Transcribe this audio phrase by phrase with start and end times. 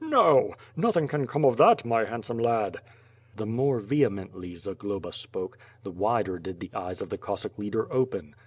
[0.03, 2.77] Xo; nothing can come of that, my handsome lad."
[3.35, 8.33] The more vehemently Zagloba spoke, the wider did the eyes of the Cossack leader open.